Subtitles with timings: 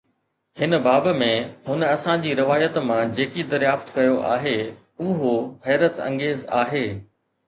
[0.59, 1.25] هن باب ۾،
[1.65, 4.55] هن اسان جي روايت مان جيڪي دريافت ڪيو آهي،
[5.09, 5.35] اهو
[5.69, 6.83] حيرت انگيز آهي.